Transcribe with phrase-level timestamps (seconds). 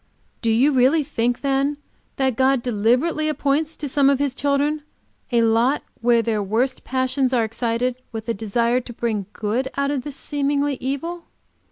[0.41, 1.77] "Do you really think, then,
[2.15, 4.81] that God deliberately appoints to some of His children
[5.31, 9.91] a lot where their worst passions are excited, with a desire to bring good out
[9.91, 11.25] of this seeming evil?